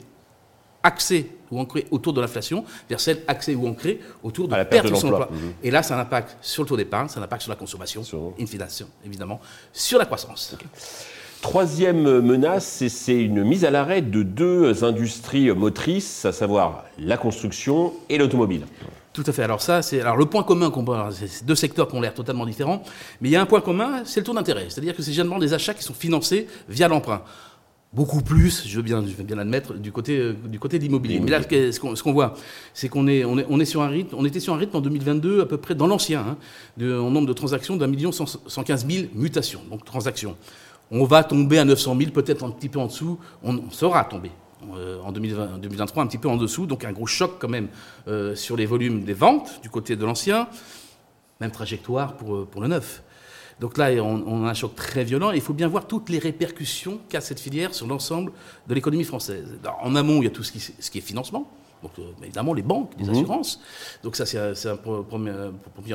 axée 0.83 1.31
ou 1.51 1.59
ancrée 1.59 1.87
autour 1.91 2.13
de 2.13 2.21
l'inflation 2.21 2.63
vers 2.89 2.99
celle 2.99 3.21
axée 3.27 3.55
ou 3.55 3.67
ancrée 3.67 3.99
autour 4.23 4.47
de 4.47 4.55
la 4.55 4.65
perte, 4.65 4.89
de 4.89 4.95
son 4.95 5.07
emploi. 5.07 5.29
Mhm. 5.31 5.53
Et 5.63 5.71
là, 5.71 5.83
ça 5.83 5.95
a 5.95 5.97
un 5.97 6.01
impact 6.01 6.37
sur 6.41 6.63
le 6.63 6.69
taux 6.69 6.77
d'épargne, 6.77 7.07
ça 7.07 7.19
a 7.19 7.21
un 7.21 7.25
impact 7.25 7.43
sur 7.43 7.51
la 7.51 7.57
consommation, 7.57 8.03
sur... 8.03 8.33
inflation, 8.39 8.87
évidemment, 9.05 9.39
sur 9.73 9.99
la 9.99 10.05
croissance. 10.05 10.55
Troisième 11.41 12.21
menace, 12.21 12.83
c'est 12.87 13.19
une 13.19 13.43
mise 13.43 13.65
à 13.65 13.71
l'arrêt 13.71 14.01
de 14.01 14.21
deux 14.21 14.83
industries 14.83 15.49
motrices, 15.51 16.23
à 16.25 16.31
savoir 16.31 16.85
la 16.99 17.17
construction 17.17 17.93
et 18.09 18.19
l'automobile. 18.19 18.65
Tout 19.13 19.23
à 19.25 19.31
fait. 19.33 19.43
Alors 19.43 19.61
ça, 19.61 19.81
c'est 19.81 19.99
alors 19.99 20.15
le 20.15 20.25
point 20.25 20.43
commun 20.43 20.69
qu'on 20.69 20.85
c'est 21.11 21.43
deux 21.43 21.55
secteurs 21.55 21.87
qui 21.87 21.95
ont 21.95 22.01
l'air 22.01 22.13
totalement 22.13 22.45
différents, 22.45 22.83
mais 23.19 23.27
il 23.27 23.31
y 23.31 23.35
a 23.35 23.41
un 23.41 23.45
point 23.45 23.59
commun, 23.59 24.03
c'est 24.05 24.21
le 24.21 24.25
taux 24.25 24.33
d'intérêt. 24.33 24.67
C'est-à-dire 24.69 24.95
que 24.95 25.01
c'est 25.01 25.11
généralement 25.11 25.39
des 25.39 25.53
achats 25.53 25.73
qui 25.73 25.83
sont 25.83 25.93
financés 25.93 26.47
via 26.69 26.87
l'emprunt 26.87 27.23
beaucoup 27.93 28.21
plus, 28.21 28.67
je 28.67 28.77
veux 28.77 28.81
bien, 28.81 29.03
l'admettre, 29.35 29.73
du 29.73 29.91
côté, 29.91 30.17
euh, 30.17 30.33
du 30.45 30.59
côté 30.59 30.79
de 30.79 30.83
l'immobilier. 30.83 31.19
Mais 31.19 31.29
là, 31.29 31.41
ce 31.41 31.79
qu'on, 31.79 32.13
voit, 32.13 32.35
c'est 32.73 32.89
qu'on 32.89 33.07
est, 33.07 33.65
sur 33.65 33.81
un 33.81 33.87
rythme, 33.87 34.15
on 34.17 34.25
était 34.25 34.39
sur 34.39 34.53
un 34.53 34.57
rythme 34.57 34.77
en 34.77 34.81
2022 34.81 35.41
à 35.41 35.45
peu 35.45 35.57
près 35.57 35.75
dans 35.75 35.87
l'ancien, 35.87 36.21
hein, 36.21 36.37
en 36.81 37.09
nombre 37.09 37.27
de 37.27 37.33
transactions 37.33 37.75
d'un 37.75 37.87
million 37.87 38.11
cent 38.11 38.63
quinze 38.63 38.85
mille 38.85 39.09
mutations, 39.13 39.61
donc 39.69 39.83
transactions. 39.83 40.37
On 40.89 41.05
va 41.05 41.23
tomber 41.23 41.57
à 41.57 41.65
900 41.65 41.97
000, 41.97 42.11
peut-être 42.11 42.43
un 42.43 42.51
petit 42.51 42.67
peu 42.67 42.79
en 42.79 42.87
dessous, 42.87 43.17
on, 43.43 43.69
sera 43.71 44.03
tombé. 44.03 44.31
Euh, 44.75 44.99
en 45.03 45.11
2020, 45.11 45.57
2023, 45.59 46.03
un 46.03 46.07
petit 46.07 46.17
peu 46.17 46.29
en 46.29 46.37
dessous, 46.37 46.67
donc 46.67 46.85
un 46.85 46.91
gros 46.91 47.07
choc 47.07 47.37
quand 47.39 47.49
même 47.49 47.67
euh, 48.07 48.35
sur 48.35 48.55
les 48.55 48.65
volumes 48.65 49.03
des 49.03 49.13
ventes 49.13 49.59
du 49.63 49.69
côté 49.69 49.95
de 49.95 50.05
l'ancien, 50.05 50.47
même 51.39 51.51
trajectoire 51.51 52.15
pour 52.15 52.61
le 52.61 52.67
neuf. 52.67 53.01
Donc 53.59 53.77
là, 53.77 53.91
on, 54.03 54.45
a 54.45 54.49
un 54.49 54.53
choc 54.53 54.75
très 54.75 55.03
violent. 55.03 55.31
il 55.31 55.41
faut 55.41 55.53
bien 55.53 55.67
voir 55.67 55.87
toutes 55.87 56.09
les 56.09 56.19
répercussions 56.19 56.99
qu'a 57.09 57.21
cette 57.21 57.39
filière 57.39 57.73
sur 57.73 57.87
l'ensemble 57.87 58.31
de 58.67 58.73
l'économie 58.73 59.03
française. 59.03 59.47
en 59.81 59.95
amont, 59.95 60.21
il 60.21 60.25
y 60.25 60.27
a 60.27 60.31
tout 60.31 60.43
ce 60.43 60.51
qui, 60.51 60.59
ce 60.59 60.89
qui 60.89 60.97
est 60.97 61.01
financement. 61.01 61.47
Donc, 61.83 61.91
euh, 61.99 62.03
évidemment, 62.23 62.53
les 62.53 62.61
banques, 62.61 62.91
les 62.99 63.05
mmh. 63.05 63.09
assurances. 63.09 63.61
Donc 64.03 64.15
ça, 64.15 64.25
c'est 64.25 64.37
un, 64.37 64.75
premier, 64.77 65.33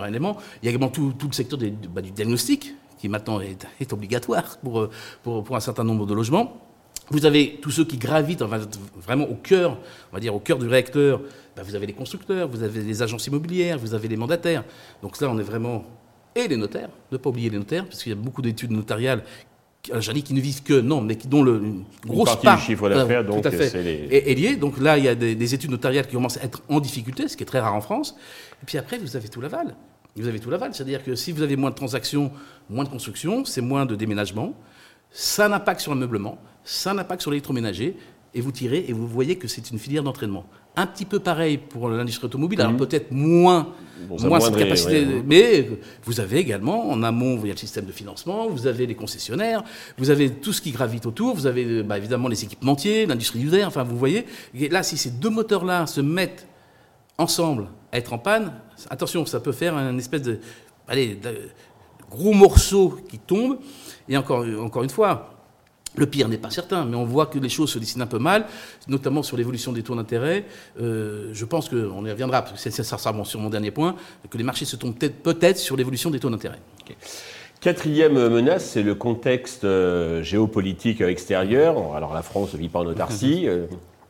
élément. 0.08 0.36
Il 0.62 0.66
y 0.66 0.68
a 0.68 0.70
également 0.70 0.88
tout, 0.88 1.12
le 1.20 1.32
secteur 1.32 1.58
bah, 1.90 2.02
du 2.02 2.10
diagnostic, 2.10 2.74
qui 2.98 3.08
maintenant 3.08 3.40
est, 3.40 3.92
obligatoire 3.92 4.58
pour, 4.58 4.88
pour, 5.22 5.56
un 5.56 5.60
certain 5.60 5.84
nombre 5.84 6.06
de 6.06 6.14
logements. 6.14 6.62
Vous 7.10 7.24
avez 7.24 7.60
tous 7.62 7.70
ceux 7.70 7.84
qui 7.84 7.98
gravitent 7.98 8.42
vraiment 8.42 9.28
au 9.28 9.36
cœur, 9.36 9.78
on 10.10 10.16
va 10.16 10.20
dire 10.20 10.34
au 10.34 10.40
cœur 10.40 10.58
du 10.58 10.66
réacteur. 10.66 11.20
Bah, 11.56 11.62
vous 11.62 11.74
avez 11.74 11.86
les 11.86 11.92
constructeurs, 11.92 12.48
vous 12.48 12.62
avez 12.62 12.82
les 12.82 13.02
agences 13.02 13.26
immobilières, 13.28 13.78
vous 13.78 13.94
avez 13.94 14.08
les 14.08 14.16
mandataires. 14.16 14.64
Donc 15.02 15.20
là, 15.20 15.28
on 15.30 15.38
est 15.38 15.44
vraiment 15.44 15.84
et 16.36 16.46
les 16.48 16.56
notaires, 16.56 16.90
ne 17.10 17.16
pas 17.16 17.30
oublier 17.30 17.50
les 17.50 17.58
notaires, 17.58 17.84
parce 17.86 18.02
qu'il 18.02 18.10
y 18.10 18.14
a 18.14 18.18
beaucoup 18.18 18.42
d'études 18.42 18.70
notariales 18.70 19.24
j'en 19.94 20.12
ai 20.12 20.22
qui 20.22 20.34
ne 20.34 20.40
vivent 20.40 20.62
que, 20.62 20.80
non, 20.80 21.00
mais 21.00 21.16
qui, 21.16 21.28
dont 21.28 21.42
le, 21.42 21.56
une 21.62 21.84
grosse 22.04 22.34
une 22.34 22.40
part 22.40 22.56
du 22.56 22.62
chiffre 22.62 22.88
d'affaires 22.88 23.24
donc, 23.24 23.42
tout 23.42 23.48
à 23.48 23.50
fait, 23.50 23.74
est, 24.10 24.34
liée. 24.34 24.56
Donc 24.56 24.78
là, 24.78 24.98
il 24.98 25.04
y 25.04 25.08
a 25.08 25.14
des, 25.14 25.54
études 25.54 25.70
notariales 25.70 26.06
qui 26.06 26.14
commencent 26.14 26.38
à 26.38 26.44
être 26.44 26.62
en 26.68 26.80
difficulté, 26.80 27.28
ce 27.28 27.36
qui 27.36 27.42
est 27.42 27.46
très 27.46 27.60
rare 27.60 27.74
en 27.74 27.80
France. 27.80 28.16
Et 28.62 28.66
puis 28.66 28.78
après, 28.78 28.98
vous 28.98 29.16
avez 29.16 29.28
tout 29.28 29.40
l'aval. 29.40 29.74
Vous 30.16 30.28
avez 30.28 30.40
tout 30.40 30.50
l'aval, 30.50 30.74
c'est-à-dire 30.74 31.04
que 31.04 31.14
si 31.14 31.30
vous 31.30 31.42
avez 31.42 31.56
moins 31.56 31.70
de 31.70 31.74
transactions, 31.74 32.30
moins 32.70 32.84
de 32.84 32.88
construction, 32.88 33.44
c'est 33.44 33.60
moins 33.60 33.84
de 33.84 33.94
déménagement, 33.94 34.54
ça 35.10 35.44
a 35.44 35.48
un 35.48 35.52
impact 35.52 35.80
sur 35.80 35.94
l'ameublement, 35.94 36.38
ça 36.64 36.90
a 36.90 36.94
un 36.94 36.98
impact 36.98 37.20
sur 37.20 37.30
l'électroménager, 37.30 37.96
et 38.36 38.40
vous 38.42 38.52
tirez 38.52 38.84
et 38.86 38.92
vous 38.92 39.08
voyez 39.08 39.36
que 39.36 39.48
c'est 39.48 39.70
une 39.70 39.78
filière 39.78 40.02
d'entraînement. 40.02 40.44
Un 40.76 40.86
petit 40.86 41.06
peu 41.06 41.18
pareil 41.18 41.56
pour 41.56 41.88
l'industrie 41.88 42.26
automobile, 42.26 42.60
alors 42.60 42.72
mhm. 42.72 42.78
peut-être 42.78 43.10
moins, 43.10 43.72
moins 44.10 44.40
cette 44.40 44.58
capacité, 44.58 45.06
mais 45.24 45.70
vous 46.04 46.20
avez 46.20 46.38
également 46.38 46.90
en 46.90 47.02
amont, 47.02 47.38
il 47.42 47.46
y 47.46 47.50
a 47.50 47.54
le 47.54 47.58
système 47.58 47.86
de 47.86 47.92
financement, 47.92 48.46
vous 48.48 48.66
avez 48.66 48.86
les 48.86 48.94
concessionnaires, 48.94 49.64
vous 49.96 50.10
avez 50.10 50.30
tout 50.30 50.52
ce 50.52 50.60
qui 50.60 50.70
gravite 50.72 51.06
autour, 51.06 51.34
vous 51.34 51.46
avez 51.46 51.82
bah, 51.82 51.96
évidemment 51.96 52.28
les 52.28 52.44
équipementiers, 52.44 53.06
l'industrie 53.06 53.38
du 53.38 53.48
verre, 53.48 53.68
enfin 53.68 53.84
vous 53.84 53.96
voyez. 53.96 54.26
là, 54.70 54.82
si 54.82 54.98
ces 54.98 55.10
deux 55.10 55.30
moteurs-là 55.30 55.86
se 55.86 56.02
mettent 56.02 56.46
ensemble 57.16 57.68
à 57.90 57.96
être 57.96 58.12
en 58.12 58.18
panne, 58.18 58.52
attention, 58.90 59.24
ça 59.24 59.40
peut 59.40 59.52
faire 59.52 59.74
un 59.74 59.96
espèce 59.96 60.22
de, 60.22 60.40
allez, 60.88 61.14
de 61.14 61.30
gros 62.10 62.34
morceau 62.34 62.98
qui 63.08 63.18
tombe. 63.18 63.58
Et 64.10 64.16
encore, 64.16 64.44
encore 64.60 64.82
une 64.82 64.90
fois, 64.90 65.35
le 65.96 66.06
pire 66.06 66.28
n'est 66.28 66.38
pas 66.38 66.50
certain, 66.50 66.84
mais 66.84 66.96
on 66.96 67.04
voit 67.04 67.26
que 67.26 67.38
les 67.38 67.48
choses 67.48 67.70
se 67.70 67.78
dessinent 67.78 68.02
un 68.02 68.06
peu 68.06 68.18
mal, 68.18 68.46
notamment 68.88 69.22
sur 69.22 69.36
l'évolution 69.36 69.72
des 69.72 69.82
taux 69.82 69.94
d'intérêt. 69.94 70.44
Euh, 70.80 71.30
je 71.32 71.44
pense 71.44 71.68
qu'on 71.68 72.04
y 72.04 72.10
reviendra, 72.10 72.42
parce 72.42 72.62
que 72.62 72.70
ça 72.70 72.84
sera 72.84 73.24
sur 73.24 73.40
mon 73.40 73.50
dernier 73.50 73.70
point, 73.70 73.96
que 74.28 74.38
les 74.38 74.44
marchés 74.44 74.64
se 74.64 74.76
tombent 74.76 74.96
peut-être 74.96 75.58
sur 75.58 75.76
l'évolution 75.76 76.10
des 76.10 76.20
taux 76.20 76.30
d'intérêt. 76.30 76.60
Quatrième 77.60 78.28
menace, 78.28 78.70
c'est 78.70 78.82
le 78.82 78.94
contexte 78.94 79.64
euh, 79.64 80.22
géopolitique 80.22 81.00
extérieur. 81.00 81.94
Alors 81.96 82.14
la 82.14 82.22
France 82.22 82.52
ne 82.52 82.58
vit 82.58 82.68
pas 82.68 82.80
en 82.80 82.86
autarcie. 82.86 83.46
Euh. 83.56 83.66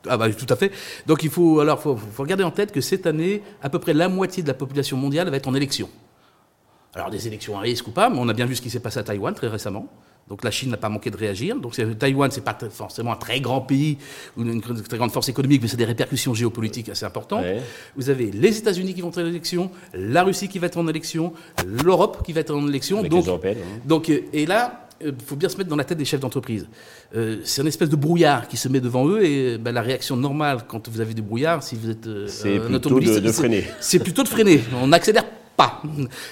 Ah 0.08 0.16
bah, 0.16 0.30
tout 0.30 0.46
à 0.48 0.54
fait. 0.54 0.70
Donc 1.06 1.24
il 1.24 1.30
faut, 1.30 1.58
alors, 1.58 1.80
faut, 1.80 1.96
faut 1.96 2.22
regarder 2.22 2.44
en 2.44 2.52
tête 2.52 2.70
que 2.70 2.80
cette 2.80 3.06
année, 3.06 3.42
à 3.60 3.68
peu 3.68 3.80
près 3.80 3.92
la 3.92 4.08
moitié 4.08 4.40
de 4.40 4.48
la 4.48 4.54
population 4.54 4.96
mondiale 4.96 5.28
va 5.28 5.36
être 5.36 5.48
en 5.48 5.54
élection. 5.54 5.88
Alors 6.94 7.10
des 7.10 7.26
élections 7.26 7.58
à 7.58 7.60
risque 7.60 7.88
ou 7.88 7.90
pas, 7.90 8.08
mais 8.08 8.18
on 8.20 8.28
a 8.28 8.32
bien 8.32 8.46
vu 8.46 8.54
ce 8.54 8.62
qui 8.62 8.70
s'est 8.70 8.80
passé 8.80 9.00
à 9.00 9.02
Taïwan 9.02 9.34
très 9.34 9.48
récemment. 9.48 9.88
Donc 10.28 10.42
la 10.42 10.50
Chine 10.50 10.70
n'a 10.70 10.76
pas 10.76 10.88
manqué 10.88 11.10
de 11.10 11.16
réagir. 11.16 11.56
Donc 11.56 11.76
Taïwan, 11.98 12.30
c'est 12.30 12.44
pas 12.44 12.56
forcément 12.70 13.12
un 13.12 13.16
très 13.16 13.40
grand 13.40 13.60
pays 13.60 13.98
ou 14.36 14.42
une 14.42 14.60
très 14.60 14.96
grande 14.96 15.12
force 15.12 15.28
économique, 15.28 15.62
mais 15.62 15.68
c'est 15.68 15.76
des 15.76 15.84
répercussions 15.84 16.34
géopolitiques 16.34 16.88
assez 16.88 17.04
importantes. 17.04 17.44
Vous 17.96 18.10
avez 18.10 18.30
les 18.30 18.58
États-Unis 18.58 18.94
qui 18.94 19.00
vont 19.00 19.08
être 19.08 19.22
en 19.22 19.26
élection, 19.26 19.70
la 19.94 20.22
Russie 20.22 20.48
qui 20.48 20.58
va 20.58 20.66
être 20.66 20.78
en 20.78 20.88
élection, 20.88 21.32
l'Europe 21.64 22.22
qui 22.24 22.32
va 22.32 22.40
être 22.40 22.54
en 22.54 22.66
élection. 22.66 23.02
donc, 23.02 23.24
les 23.24 23.28
Européennes, 23.28 23.58
hein. 23.60 23.80
donc, 23.84 24.10
euh, 24.10 24.20
et 24.32 24.46
là, 24.46 24.88
il 25.00 25.08
euh, 25.08 25.12
faut 25.26 25.36
bien 25.36 25.48
se 25.48 25.56
mettre 25.56 25.68
dans 25.68 25.76
la 25.76 25.84
tête 25.84 25.98
des 25.98 26.04
chefs 26.04 26.20
d'entreprise. 26.20 26.66
Euh, 27.14 27.38
c'est 27.44 27.62
une 27.62 27.68
espèce 27.68 27.90
de 27.90 27.96
brouillard 27.96 28.48
qui 28.48 28.56
se 28.56 28.68
met 28.68 28.80
devant 28.80 29.06
eux 29.06 29.24
et 29.24 29.58
ben, 29.58 29.72
la 29.72 29.82
réaction 29.82 30.16
normale 30.16 30.60
quand 30.66 30.88
vous 30.88 31.00
avez 31.00 31.14
du 31.14 31.22
brouillard, 31.22 31.62
si 31.62 31.76
vous 31.76 31.90
êtes 31.90 32.08
c'est 32.28 32.58
plutôt 32.58 33.00
de, 33.00 33.20
de 33.20 33.32
freiner. 33.32 33.64
C'est 33.80 33.98
plutôt 33.98 34.22
de 34.22 34.28
freiner. 34.28 34.60
On 34.82 34.92
accélère 34.92 35.24
pas. 35.56 35.82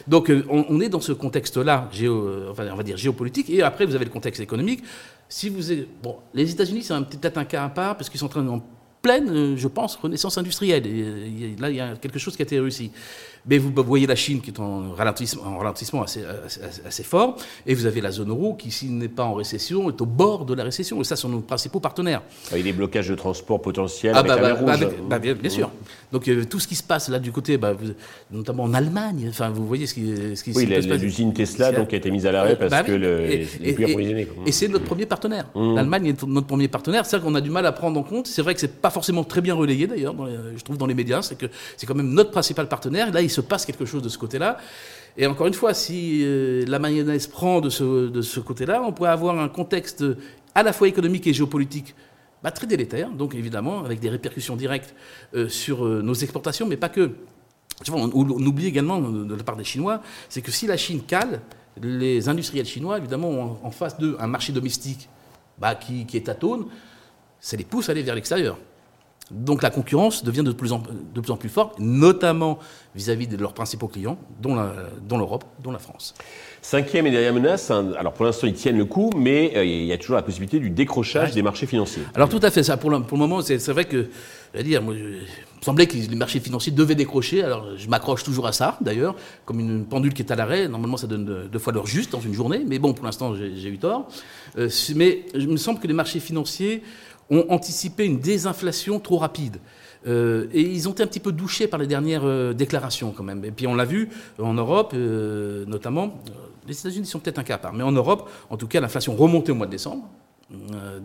Donc 0.07 0.31
euh, 0.31 0.45
on, 0.49 0.81
est 0.81 0.89
dans 0.89 1.01
ce 1.01 1.13
contexte-là, 1.13 1.89
euh, 2.03 2.53
on 2.59 2.77
va 2.77 2.83
dire 2.83 2.97
géopolitique, 2.97 3.51
et 3.51 3.63
après 3.63 3.87
vous 3.87 3.95
avez 3.95 4.05
le 4.05 4.11
contexte 4.11 4.41
économique. 4.41 4.83
Si 5.29 5.49
vous 5.49 5.63
bon, 6.03 6.17
les 6.35 6.51
États-Unis, 6.51 6.83
c'est 6.83 6.95
peut-être 7.19 7.39
un 7.39 7.45
cas 7.45 7.65
à 7.65 7.69
part 7.69 7.97
parce 7.97 8.11
qu'ils 8.11 8.21
sont 8.21 8.27
en 8.27 8.29
train 8.29 8.47
en 8.47 8.63
pleine, 9.05 9.29
euh, 9.29 9.57
je 9.57 9.69
pense, 9.69 9.97
renaissance 9.97 10.39
industrielle. 10.39 10.87
Et, 10.87 11.57
là, 11.61 11.69
il 11.69 11.77
y 11.77 11.81
a 11.81 11.95
quelque 11.95 12.19
chose 12.19 12.35
qui 12.35 12.43
a 12.43 12.47
été 12.47 12.59
réussi. 12.59 12.91
Mais 13.47 13.59
vous 13.59 13.71
voyez 13.85 14.07
la 14.07 14.17
Chine 14.17 14.41
qui 14.41 14.51
est 14.51 14.59
en 14.59 14.93
ralentissement, 14.93 15.43
en 15.45 15.59
ralentissement 15.59 16.03
assez, 16.03 16.23
assez, 16.87 17.03
fort, 17.03 17.37
et 17.67 17.75
vous 17.75 17.85
avez 17.85 18.01
la 18.01 18.11
zone 18.11 18.31
euro 18.31 18.55
qui, 18.55 18.71
s'il 18.71 18.97
n'est 18.97 19.09
pas 19.09 19.25
en 19.25 19.35
récession, 19.35 19.91
est 19.91 20.01
au 20.01 20.07
bord 20.07 20.47
de 20.47 20.55
la 20.55 20.65
récession. 20.65 20.99
Et 21.03 21.05
ça, 21.05 21.17
sont 21.17 21.29
nos 21.29 21.41
principaux 21.41 21.81
partenaires. 21.81 22.23
Avec 22.51 22.65
des 22.65 22.73
blocages 22.73 23.09
de 23.11 23.15
transport 23.15 23.61
potentiels 23.61 24.15
ah, 24.15 24.21
avec 24.21 24.31
bah, 24.31 24.41
la 24.41 24.55
bah, 24.55 24.77
rouge. 24.77 24.89
Bah, 25.07 25.19
bien, 25.19 25.51
sûr. 25.51 25.71
Donc 26.15 26.29
euh, 26.29 26.45
tout 26.45 26.61
ce 26.61 26.69
qui 26.69 26.77
se 26.77 26.83
passe 26.85 27.09
là 27.09 27.19
du 27.19 27.33
côté, 27.33 27.59
bah, 27.59 27.75
notamment 28.31 28.63
en 28.63 28.73
Allemagne, 28.73 29.27
enfin 29.29 29.49
vous 29.51 29.67
voyez 29.67 29.89
ce 29.89 29.95
qui, 29.95 30.15
ce 30.37 30.45
qui 30.45 30.53
oui, 30.53 30.65
l'usine 30.65 31.35
Tesla 31.35 31.73
donc 31.73 31.93
a 31.93 31.97
été 31.97 32.09
mise 32.13 32.25
à 32.25 32.31
l'arrêt 32.31 32.55
parce 32.57 32.87
que 32.87 32.93
le, 32.93 33.23
et, 33.23 33.49
les 33.61 33.71
et, 33.83 34.29
et 34.47 34.53
c'est 34.53 34.69
notre 34.69 34.85
premier 34.85 35.07
partenaire. 35.07 35.47
Mmh. 35.57 35.75
L'Allemagne 35.75 36.07
est 36.07 36.23
notre 36.23 36.47
premier 36.47 36.69
partenaire. 36.69 37.05
C'est 37.05 37.17
vrai 37.17 37.27
qu'on 37.27 37.35
a 37.35 37.41
du 37.41 37.51
mal 37.51 37.67
à 37.67 37.73
prendre 37.73 37.99
en 37.99 38.05
compte. 38.05 38.29
C'est 38.29 38.43
vrai 38.43 38.55
que 38.55 38.61
c'est 38.61 38.81
pas 38.81 38.91
forcément 38.91 39.25
très 39.25 39.41
bien 39.41 39.55
relayé 39.55 39.89
d'ailleurs. 39.89 40.15
Je 40.57 40.63
trouve 40.63 40.79
dans 40.79 40.87
les 40.87 40.95
médias, 40.95 41.21
c'est 41.23 41.37
que 41.37 41.47
c'est 41.77 41.85
quand 41.85 41.97
même 41.97 42.13
notre 42.13 42.31
principal 42.31 42.69
partenaire. 42.69 43.13
Là, 43.13 43.21
il 43.21 43.29
se 43.29 43.41
passe 43.41 43.67
quelque 43.67 43.85
chose 43.85 44.03
de 44.03 44.09
ce 44.09 44.17
côté-là. 44.17 44.59
Et 45.17 45.27
encore 45.27 45.49
une 45.49 45.55
fois, 45.55 45.75
si 45.75 46.21
euh, 46.23 46.65
la 46.69 46.79
mayonnaise 46.79 47.27
prend 47.27 47.61
de 47.61 47.71
ce, 47.71 48.09
de 48.09 48.23
ce 48.23 48.39
côté-là, 48.39 48.85
on 48.87 48.93
pourrait 48.93 49.11
avoir 49.11 49.37
un 49.37 49.49
contexte 49.49 50.05
à 50.55 50.63
la 50.63 50.73
fois 50.73 50.87
économique 50.87 51.27
et 51.27 51.33
géopolitique 51.33 51.93
très 52.51 52.67
délétère, 52.67 53.11
donc 53.11 53.35
évidemment 53.35 53.85
avec 53.85 54.01
des 54.01 54.09
répercussions 54.09 54.57
directes 54.57 54.95
euh, 55.35 55.49
sur 55.49 55.85
euh, 55.85 56.03
nos 56.03 56.15
exportations, 56.15 56.67
mais 56.67 56.77
pas 56.77 56.89
que. 56.89 57.13
on, 57.91 58.11
oublie 58.13 58.67
également 58.67 59.01
de 59.01 59.35
la 59.35 59.43
part 59.43 59.57
des 59.57 59.65
Chinois, 59.65 60.03
c'est 60.29 60.43
que 60.43 60.51
si 60.51 60.67
la 60.67 60.77
Chine 60.77 61.03
cale, 61.03 61.41
les 61.83 62.29
industriels 62.29 62.67
chinois, 62.67 62.99
évidemment, 62.99 63.31
ont 63.31 63.59
en 63.63 63.71
face 63.71 63.99
d'eux 63.99 64.17
un 64.21 64.27
marché 64.27 64.53
domestique 64.53 65.09
bah, 65.59 65.75
qui, 65.75 66.07
qui 66.07 66.17
est 66.17 66.29
atone, 66.29 66.67
ça 67.41 67.57
les 67.57 67.65
pousse 67.65 67.89
à 67.89 67.93
aller 67.93 68.03
vers 68.03 68.15
l'extérieur. 68.15 68.59
Donc 69.31 69.63
la 69.63 69.71
concurrence 69.71 70.23
devient 70.23 70.43
de 70.43 70.53
plus 70.53 70.73
en, 70.73 70.83
de 71.15 71.21
plus, 71.21 71.33
en 71.33 71.37
plus 71.37 71.49
forte, 71.49 71.79
notamment 71.79 72.59
vis-à-vis 72.95 73.27
de 73.27 73.37
leurs 73.39 73.55
principaux 73.55 73.89
clients, 73.89 74.19
dont 74.41 74.55
l'Europe, 75.17 75.45
dont, 75.63 75.73
la 75.73 75.79
France. 75.79 76.15
Cinquième 76.61 77.07
et 77.07 77.11
dernière 77.11 77.33
menace, 77.33 77.71
hein, 77.71 77.93
alors 77.99 78.13
pour 78.13 78.27
l'instant 78.27 78.47
ils 78.47 78.55
tiennent 78.55 78.77
le 78.77 78.85
coup, 78.85 79.11
mais 79.17 79.53
euh, 79.57 79.65
il 79.65 79.85
y 79.85 79.93
a 79.93 79.99
toujours 79.99 80.17
la 80.17 80.23
possibilité 80.23 80.61
du 80.61 80.71
décrochage 80.71 81.33
des 81.33 81.43
marchés 81.43 81.67
financiers. 81.67 82.03
Alors 82.15 82.29
tout 82.29 82.41
à 82.43 82.51
fait, 82.51 82.63
ça 82.63 82.77
pour 82.77 82.91
le, 82.91 83.01
pour 83.01 83.17
le 83.17 83.27
moment, 83.27 83.41
c'est 83.41 83.57
vrai 83.71 83.87
que, 83.87 84.09
je 84.55 84.61
dire, 84.61 84.83
moi, 84.83 84.95
il 84.95 85.03
me 85.03 85.63
semblait 85.63 85.87
que 85.87 85.97
les 85.97 86.17
marchés 86.17 86.41
financiers 86.41 86.73
devaient 86.73 86.95
décrocher, 86.95 87.43
alors 87.43 87.67
je 87.77 87.89
m'accroche 87.89 88.25
toujours 88.25 88.47
à 88.47 88.53
ça 88.53 88.77
d'ailleurs, 88.83 89.17
comme 89.47 89.59
une 89.59 89.87
pendule 89.87 90.13
qui 90.13 90.21
est 90.21 90.31
à 90.31 90.37
l'arrêt, 90.37 90.69
normalement 90.69 90.99
ça 90.99 91.07
donne 91.07 91.49
deux 91.51 91.59
fois 91.59 91.73
l'heure 91.73 91.87
juste 91.87 92.13
dans 92.13 92.21
une 92.21 92.35
journée, 92.35 92.63
mais 92.67 92.79
bon 92.79 92.93
pour 92.93 93.07
l'instant 93.07 93.35
j'ai 93.35 93.69
eu 93.69 93.79
tort. 93.79 94.07
Euh, 94.59 94.69
mais 94.95 95.25
il 95.35 95.49
me 95.49 95.57
semble 95.57 95.81
que 95.81 95.87
les 95.87 95.95
marchés 95.95 96.21
financiers 96.21 96.83
ont 97.31 97.45
anticipé 97.49 98.05
une 98.05 98.19
désinflation 98.19 99.01
trop 99.01 99.19
rapide. 99.19 99.59
Euh, 100.07 100.49
et 100.53 100.61
ils 100.61 100.89
ont 100.89 100.93
été 100.93 101.03
un 101.03 101.07
petit 101.07 101.21
peu 101.21 101.33
douchés 101.33 101.67
par 101.67 101.81
les 101.81 101.87
dernières 101.87 102.25
euh, 102.25 102.53
déclarations 102.53 103.13
quand 103.13 103.23
même. 103.23 103.45
Et 103.45 103.51
puis 103.51 103.67
on 103.67 103.75
l'a 103.75 103.85
vu 103.85 104.11
en 104.39 104.55
Europe, 104.55 104.93
euh, 104.95 105.65
notamment, 105.67 106.19
les 106.67 106.79
États-Unis 106.79 107.07
sont 107.07 107.19
peut-être 107.19 107.39
un 107.39 107.45
cas 107.45 107.55
à 107.55 107.59
part, 107.59 107.73
mais 107.73 107.83
en 107.83 107.93
Europe, 107.93 108.31
en 108.51 108.57
tout 108.57 108.67
cas, 108.67 108.81
l'inflation 108.81 109.15
remontait 109.17 109.53
au 109.53 109.55
mois 109.55 109.67
de 109.67 109.71
décembre. 109.71 110.09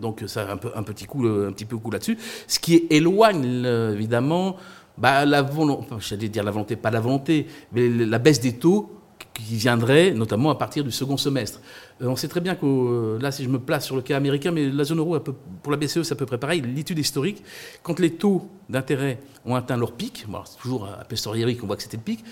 donc 0.00 0.24
ça 0.26 0.42
a 0.42 0.52
un 0.52 0.82
petit 0.82 1.06
coup, 1.06 1.26
un 1.26 1.52
petit 1.52 1.64
peu 1.64 1.76
coup 1.78 1.90
là-dessus, 1.90 2.18
ce 2.46 2.58
qui 2.58 2.86
éloigne 2.90 3.64
évidemment 3.92 4.56
bah, 4.98 5.24
la 5.24 5.42
volonté, 5.42 5.86
j'allais 5.98 6.28
dire 6.28 6.44
la 6.44 6.50
volonté, 6.50 6.76
pas 6.76 6.90
la 6.90 7.00
volonté, 7.00 7.46
mais 7.72 7.88
la 7.88 8.18
baisse 8.18 8.40
des 8.40 8.54
taux 8.54 8.99
qui 9.46 9.56
viendrait 9.56 10.12
notamment 10.12 10.50
à 10.50 10.54
partir 10.54 10.84
du 10.84 10.90
second 10.90 11.16
semestre. 11.16 11.60
Euh, 12.02 12.06
on 12.06 12.16
sait 12.16 12.28
très 12.28 12.40
bien 12.40 12.54
que 12.54 12.66
euh, 12.66 13.18
là, 13.20 13.32
si 13.32 13.44
je 13.44 13.48
me 13.48 13.58
place 13.58 13.86
sur 13.86 13.96
le 13.96 14.02
cas 14.02 14.16
américain, 14.16 14.50
mais 14.50 14.68
la 14.68 14.84
zone 14.84 14.98
euro, 14.98 15.18
pour 15.20 15.72
la 15.72 15.76
BCE, 15.78 16.02
c'est 16.02 16.12
à 16.12 16.16
peu 16.16 16.26
près 16.26 16.38
pareil. 16.38 16.60
L'étude 16.60 16.98
historique, 16.98 17.42
quand 17.82 17.98
les 17.98 18.14
taux 18.14 18.48
d'intérêt 18.68 19.20
ont 19.44 19.54
atteint 19.54 19.76
leur 19.76 19.92
pic, 19.92 20.26
c'est 20.44 20.58
toujours 20.58 20.86
à 20.86 21.04
posteriori 21.04 21.56
qu'on 21.56 21.66
voit 21.66 21.76
que 21.76 21.82
c'était 21.82 21.96
le 21.96 22.02
pic, 22.02 22.24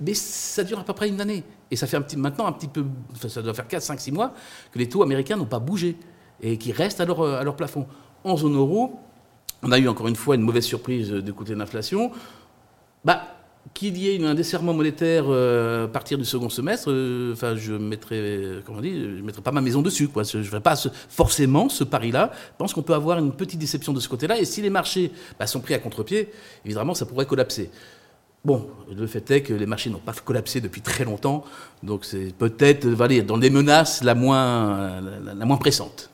mais 0.00 0.14
ça 0.14 0.64
dure 0.64 0.78
à 0.78 0.84
peu 0.84 0.92
près 0.92 1.08
une 1.08 1.20
année. 1.20 1.44
Et 1.70 1.76
ça 1.76 1.86
fait 1.86 2.16
maintenant 2.16 2.46
un 2.46 2.52
petit 2.52 2.68
peu, 2.68 2.84
ça 3.26 3.42
doit 3.42 3.54
faire 3.54 3.68
4, 3.68 3.82
5, 3.82 4.00
6 4.00 4.12
mois 4.12 4.34
que 4.72 4.78
les 4.78 4.88
taux 4.88 5.02
américains 5.02 5.36
n'ont 5.36 5.44
pas 5.44 5.58
bougé 5.60 5.96
et 6.42 6.58
qui 6.58 6.72
restent 6.72 7.00
à 7.00 7.04
leur, 7.04 7.22
à 7.22 7.42
leur 7.44 7.56
plafond. 7.56 7.86
En 8.24 8.36
zone 8.36 8.56
euro, 8.56 8.98
on 9.62 9.72
a 9.72 9.78
eu 9.78 9.88
encore 9.88 10.08
une 10.08 10.16
fois 10.16 10.34
une 10.34 10.42
mauvaise 10.42 10.64
surprise 10.64 11.10
du 11.10 11.32
côté 11.32 11.54
de 11.54 11.58
l'inflation. 11.58 12.10
Bah, 13.04 13.33
qu'il 13.72 13.96
y 13.96 14.10
ait 14.10 14.24
un 14.24 14.34
desserrement 14.34 14.74
monétaire 14.74 15.24
euh, 15.28 15.86
à 15.86 15.88
partir 15.88 16.18
du 16.18 16.24
second 16.24 16.48
semestre, 16.48 16.90
euh, 16.90 17.32
enfin, 17.32 17.56
je 17.56 17.72
mettrai, 17.72 18.60
comment 18.64 18.78
on 18.78 18.82
dit, 18.82 18.92
je 19.18 19.22
mettrai 19.22 19.42
pas 19.42 19.52
ma 19.52 19.60
maison 19.60 19.80
dessus, 19.80 20.08
quoi. 20.08 20.22
Je 20.22 20.38
ne 20.38 20.42
ferai 20.42 20.60
pas 20.60 20.76
forcément 21.08 21.68
ce 21.68 21.84
pari-là. 21.84 22.30
Je 22.34 22.58
pense 22.58 22.74
qu'on 22.74 22.82
peut 22.82 22.94
avoir 22.94 23.18
une 23.18 23.32
petite 23.32 23.58
déception 23.58 23.92
de 23.92 24.00
ce 24.00 24.08
côté-là. 24.08 24.38
Et 24.38 24.44
si 24.44 24.60
les 24.60 24.70
marchés 24.70 25.10
bah, 25.38 25.46
sont 25.46 25.60
pris 25.60 25.74
à 25.74 25.78
contre-pied, 25.78 26.28
évidemment, 26.64 26.94
ça 26.94 27.06
pourrait 27.06 27.26
collapser. 27.26 27.70
Bon, 28.44 28.68
le 28.94 29.06
fait 29.06 29.30
est 29.30 29.40
que 29.40 29.54
les 29.54 29.64
marchés 29.64 29.88
n'ont 29.88 29.98
pas 29.98 30.12
collapsé 30.12 30.60
depuis 30.60 30.82
très 30.82 31.04
longtemps, 31.04 31.44
donc 31.82 32.04
c'est 32.04 32.34
peut-être, 32.36 32.86
dans 32.86 33.38
les 33.38 33.48
menaces 33.48 34.04
la 34.04 34.14
moins, 34.14 35.00
la 35.00 35.44
moins 35.46 35.56
pressante. 35.56 36.10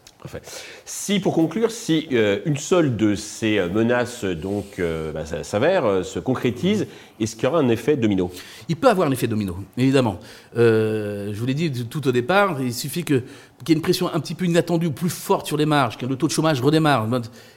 Si, 0.85 1.21
pour 1.21 1.35
conclure, 1.35 1.71
si 1.71 2.09
euh, 2.13 2.41
une 2.45 2.57
seule 2.57 2.97
de 2.97 3.15
ces 3.15 3.59
euh, 3.59 3.69
menaces 3.69 4.25
donc 4.25 4.79
euh, 4.79 5.13
bah, 5.13 5.25
s'avère, 5.43 6.05
se 6.05 6.19
concrétise, 6.19 6.87
est-ce 7.19 7.35
qu'il 7.35 7.45
y 7.45 7.47
aura 7.47 7.61
un 7.61 7.69
effet 7.69 7.97
domino? 7.97 8.31
Il 8.69 8.77
peut 8.77 8.89
avoir 8.89 9.09
un 9.09 9.11
effet 9.13 9.27
domino, 9.27 9.57
évidemment. 9.77 10.21
je 10.55 11.35
vous 11.35 11.47
l'ai 11.47 11.55
dit 11.55 11.87
tout 11.87 12.07
au 12.07 12.13
départ, 12.13 12.61
il 12.61 12.75
suffit 12.75 13.05
qu'il 13.05 13.23
y 13.69 13.73
ait 13.73 13.75
une 13.75 13.83
pression 13.83 14.13
un 14.13 14.21
petit 14.21 14.35
peu 14.35 14.45
inattendue 14.45 14.87
ou 14.87 14.93
plus 14.93 15.11
forte 15.11 15.47
sur 15.47 15.57
les 15.57 15.67
marges, 15.67 15.97
que 15.97 16.07
le 16.07 16.17
taux 16.17 16.27
de 16.27 16.33
chômage 16.33 16.61
redémarre. 16.61 17.09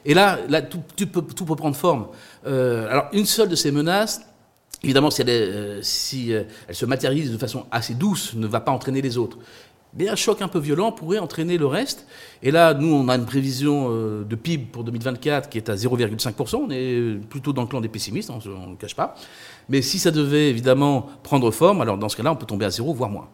Et 0.05 0.13
là, 0.13 0.39
là 0.47 0.61
tout, 0.61 0.81
peut, 1.05 1.21
tout 1.21 1.45
peut 1.45 1.55
prendre 1.55 1.75
forme. 1.75 2.07
alors, 2.45 3.07
une 3.13 3.25
seule 3.25 3.49
de 3.49 3.55
ces 3.55 3.71
menaces, 3.71 4.21
évidemment, 4.83 5.11
si, 5.11 5.21
elle, 5.21 5.79
si 5.83 6.31
elle 6.31 6.75
se 6.75 6.85
matérialise 6.85 7.31
de 7.31 7.37
façon 7.37 7.65
assez 7.71 7.93
douce, 7.93 8.33
ne 8.35 8.47
va 8.47 8.61
pas 8.61 8.71
entraîner 8.71 9.01
les 9.01 9.17
autres 9.17 9.37
mais 9.97 10.09
un 10.09 10.15
choc 10.15 10.41
un 10.41 10.47
peu 10.47 10.59
violent 10.59 10.91
pourrait 10.91 11.19
entraîner 11.19 11.57
le 11.57 11.65
reste. 11.65 12.07
Et 12.41 12.51
là, 12.51 12.73
nous, 12.73 12.93
on 12.93 13.07
a 13.09 13.15
une 13.15 13.25
prévision 13.25 13.87
euh, 13.89 14.23
de 14.23 14.35
PIB 14.35 14.67
pour 14.71 14.83
2024 14.83 15.49
qui 15.49 15.57
est 15.57 15.69
à 15.69 15.75
0,5%. 15.75 16.55
On 16.55 16.69
est 16.71 17.19
plutôt 17.29 17.53
dans 17.53 17.61
le 17.61 17.67
clan 17.67 17.81
des 17.81 17.89
pessimistes, 17.89 18.29
hein, 18.29 18.39
on 18.45 18.67
ne 18.67 18.71
le 18.71 18.77
cache 18.77 18.95
pas. 18.95 19.15
Mais 19.69 19.81
si 19.81 19.99
ça 19.99 20.11
devait 20.11 20.49
évidemment 20.49 21.07
prendre 21.21 21.51
forme, 21.51 21.81
alors 21.81 21.97
dans 21.97 22.09
ce 22.09 22.17
cas-là, 22.17 22.31
on 22.31 22.35
peut 22.35 22.45
tomber 22.45 22.65
à 22.65 22.71
zéro, 22.71 22.93
voire 22.93 23.09
moins. 23.09 23.29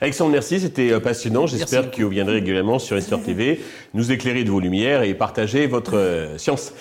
Alexandre, 0.00 0.32
merci, 0.32 0.58
c'était 0.58 0.90
euh, 0.90 1.00
passionnant. 1.00 1.46
J'espère 1.46 1.90
que 1.90 2.02
vous 2.02 2.08
viendrez 2.08 2.34
régulièrement 2.34 2.78
sur 2.78 2.96
Investor 2.96 3.22
TV 3.22 3.60
nous 3.94 4.10
éclairer 4.10 4.44
de 4.44 4.50
vos 4.50 4.58
lumières 4.58 5.02
et 5.02 5.14
partager 5.14 5.66
votre 5.66 5.96
euh, 5.96 6.38
science. 6.38 6.72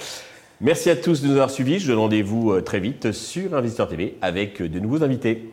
Merci 0.59 0.89
à 0.89 0.95
tous 0.95 1.21
de 1.21 1.27
nous 1.27 1.33
avoir 1.33 1.49
suivis. 1.49 1.79
Je 1.79 1.87
donne 1.87 1.97
rendez-vous 1.97 2.61
très 2.61 2.79
vite 2.79 3.11
sur 3.11 3.55
Investor 3.55 3.87
TV 3.87 4.15
avec 4.21 4.61
de 4.61 4.79
nouveaux 4.79 5.03
invités. 5.03 5.51